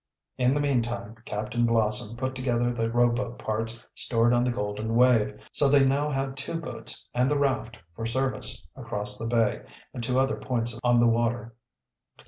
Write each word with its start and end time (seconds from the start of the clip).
In 0.39 0.55
the 0.55 0.59
meantime 0.61 1.13
Captain 1.25 1.63
Blossom 1.63 2.17
put 2.17 2.33
together 2.33 2.73
the 2.73 2.89
rowboat 2.91 3.37
parts 3.37 3.85
stored 3.93 4.33
on 4.33 4.43
the 4.43 4.51
Golden 4.51 4.95
Wave, 4.95 5.39
so 5.51 5.69
they 5.69 5.85
now 5.85 6.09
had 6.09 6.35
two 6.35 6.59
boats 6.59 7.07
and 7.13 7.29
the 7.29 7.37
raft 7.37 7.77
for 7.95 8.07
service 8.07 8.65
across 8.75 9.19
the 9.19 9.27
bay 9.27 9.61
and 9.93 10.03
to 10.03 10.19
other 10.19 10.37
points 10.37 10.79
on 10.83 10.99
the 10.99 11.05
water. 11.05 11.53